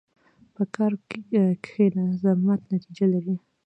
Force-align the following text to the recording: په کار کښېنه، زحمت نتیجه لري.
په 0.53 0.63
کار 0.75 0.93
کښېنه، 1.63 2.03
زحمت 2.21 2.61
نتیجه 2.73 3.05
لري. 3.13 3.35